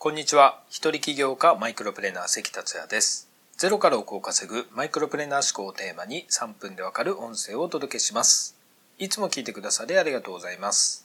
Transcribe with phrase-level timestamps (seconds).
[0.00, 0.60] こんにちは。
[0.68, 3.28] 一人起業家マイクロプレーナー関達也です。
[3.56, 8.56] ゼロから億を稼ぐマイクロプレーナー思考をテーマに3分でわかる音声をお届けします。
[9.00, 11.04] いつも聞いてくださりありがとうございます。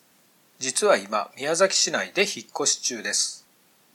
[0.59, 3.47] 実は今、宮崎市内で引っ越し中です。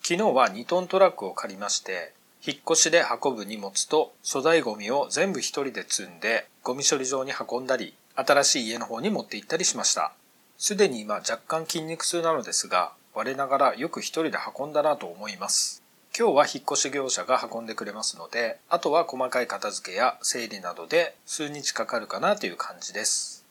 [0.02, 2.12] 昨日は2トントラックを借りまして、
[2.44, 10.12] 引っ越しで運ぶ荷物と粗大ゴミを全部一人で積んで、ゴミ処理場に運んだり、新しい家の方に持って行ったりしました。
[10.56, 15.82] すでに今若干筋肉痛なのですが、我ながらよく一人で運んだなと思います。
[16.18, 23.44] 今日は引っ越し業者が運んでくれますので、あとは細かい片付けや整理などで数日かかるかなという感じです。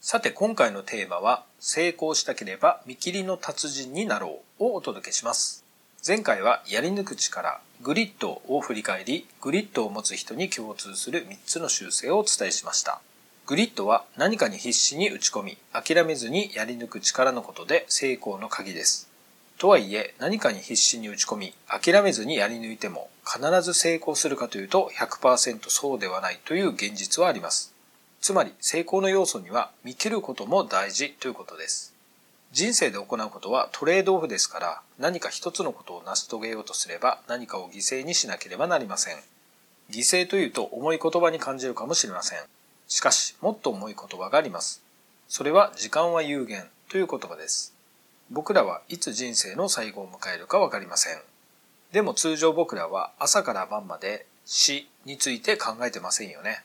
[0.00, 5.64] さて今回のテーマは、成功したければ見切りの達人になろうをお届けします。
[6.06, 13.00] 前回はやり抜く力、グリッドを振り返り、グリッドを持つ人に共通する3つの習性をお伝えしました。
[13.44, 19.08] グリッドは何かに必死に打ち込み、諦めずにやり抜く力のことで成功の鍵です。
[19.58, 27.72] とはいえ何かに必死に打ち込み諦めずにやり抜いても必ず成功するかというと100%そうではないという現実はあります。
[28.20, 31.94] つまり成功の要素には見切ることも大事ということです。
[32.52, 39.16] 人生で行うことはトレードオフですから何か一つのことを成し遂げようとすれば何かを犠牲にしなければなりません。
[39.90, 42.40] 犠牲というと重い言葉に感じるかもしれません。
[42.88, 44.82] しかしもっと重い言葉があります。
[45.28, 47.74] それは時間は有限という言葉です。
[48.30, 51.20] 僕らはいつ人生の最後を迎えるかわかりません。
[51.92, 56.64] でも通常僕らは朝から晩まで死について考えてませんよね。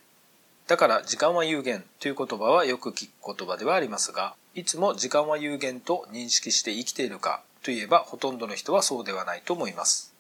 [0.68, 10.14] だから時間は有限という言葉はよく聞く言葉ではありますが、いつも時間は有限と認識して生きているかといえばほとんどの人はそうではないと思います。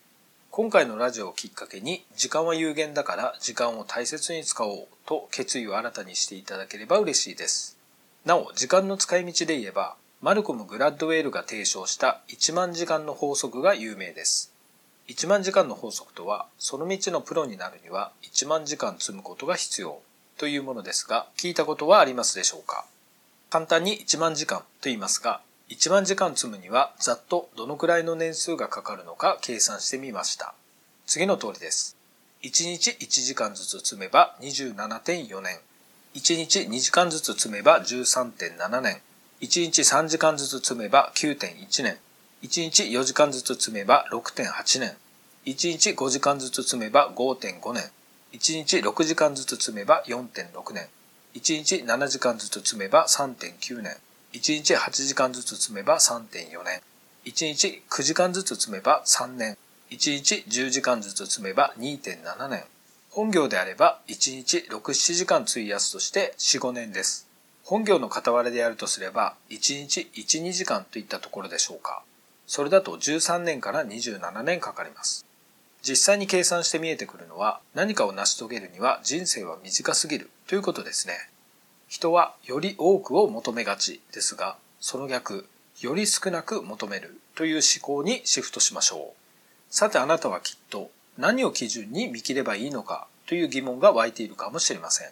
[0.58, 7.78] 今回のラジオをきっかけに時間は有限だから時間を大切に使おうと決意を新たにしていただければ嬉しいです。
[8.26, 14.52] なお、時間の使い道で言えばマルコム・グラッドウェールが提唱した1万時間の法則が有名です。
[15.10, 20.00] 1万時間の法則とは、その道のプロになるには1万時間積むことが必要
[20.40, 22.88] というものですが、聞いたことはありますでしょうか？
[23.52, 25.40] 簡単に1万時間と言いますが、
[25.70, 30.54] 1万時間積むにはざっとどのくらいの年数がかかるのか計算してみました。
[31.06, 31.98] 次の通りです。
[32.42, 35.60] 1日1時間ずつ積めば27.4年。
[36.16, 39.02] 1日2時間ずつ積めば13.7年。
[39.42, 41.98] 1日3時間ずつ積めば9.1年。
[42.44, 44.96] 1日4時間ずつ積めば6.8年。
[45.46, 47.84] 1日5時間ずつ積めば5.5年。
[48.32, 50.88] 1日6時間ずつ積めば4.6年。
[51.36, 53.98] 1日7時間ずつ積めば3.9年。
[54.34, 56.82] 1日8時間ずつ積めば3.4年。
[57.26, 59.58] 1日9時間ずつ積めば3年。
[59.90, 62.64] 1日10時間ずつ積めば2.7年。
[63.10, 67.28] 本業であれば1日6、7時間費やすとして4、5年です。
[67.64, 72.02] 本業の傍らでやるとすれば、1日1、2時間といったところでしょうか。
[72.46, 75.26] それだと13年から27年かかります。
[75.84, 81.30] 実際に計算して見えてくるのは、何かを成し遂げるには人生は短すぎるということですね。
[81.88, 85.48] 人はより多くを求めがちですが、その逆、
[85.82, 89.18] より少なく求めるという思考にシフトしましょう。
[89.70, 95.10] さてあなたはきっと何を基準に見切ればいいのかという疑問が湧いているかもしれません。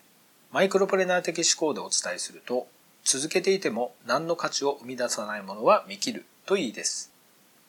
[0.52, 2.68] マイクロプレナー的思考でお伝えすると、
[3.04, 7.12] 続けていても何の価値を生み出さないものは見切るといいです。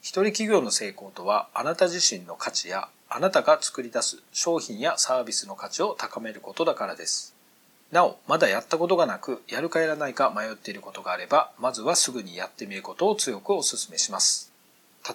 [0.00, 7.35] 一人企業の成功とは、あなた自身の価値や、あなたが作り出す商品やサービスの価値を高めることだからです。
[7.92, 14.52] なお、まだやったことがなく、やるかやらないか迷っていることがあれば、まずはすぐにやってみることを強くお勧めします。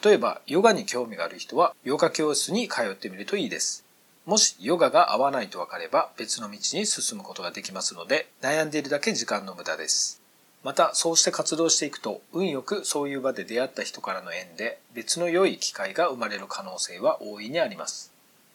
[0.03, 3.85] 例えば、ヨガに興味がある人は、ヨガ教室に通ってみるといいです。
[4.23, 10.21] もしヨガが合わないと分かれば別の道に進むことができますので悩んでいるだけ時間の無駄です。
[10.63, 18.10] またそうして活動していくと運よくそういう場で出会った人からの縁で別の良い機会が生まれる可能性は大いにあります。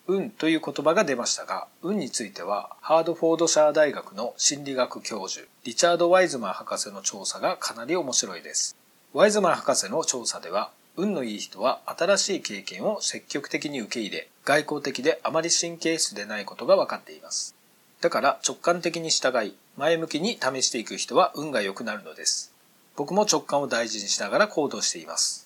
[0.09, 8.77] 運という言葉が出ましたが、運についてはハードフォードシャー大学の心理学教授リチャード・ワイズマン博士の調査がかなり面白いです。
[9.13, 17.55] ワイズマン博士の調査では運のいい人は新しい経験を積極的に受け入れ、外交的であまり神経質でないことが分かっています。
[18.01, 22.53] だから直感的に従い、前向きに試していく人は運が良くなるのです。
[22.95, 25.46] 僕も直感を大事にしながら行動しています。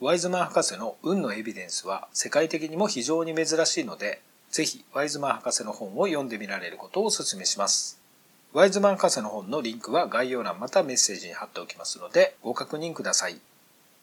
[0.00, 8.00] ワイズマン博士の運のエビデンスは世界的にも非常に珍しいので、ぜひワイズマン博士の本を読んでみられることをお勧めします。
[8.54, 13.38] ワイズマン博士の本のリンクは概要欄またメッセージに貼っておきますのでご確認ください。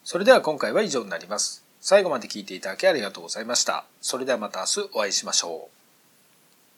[0.04, 1.64] それでは今回は以上になります。
[1.80, 3.84] 最後まで聞いていただきありがとうございました。
[4.00, 5.77] それではまた明日お会いしましょう。